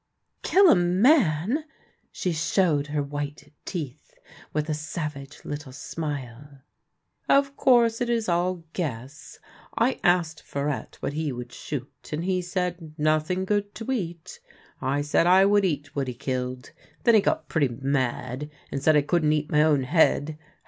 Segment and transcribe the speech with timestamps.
[0.41, 1.63] "Kill a man!"
[2.11, 4.15] She showed her white teeth
[4.51, 6.61] with a savage little smile.''
[7.39, 9.37] Of course it is all guess,
[9.77, 14.39] I asked Farette what he would shoot, and he said,' Nothing good to eat.'
[14.81, 16.71] I said I would eat what he killed.
[17.03, 20.39] Then he got pretty mad, and said I couldn't eat my own head.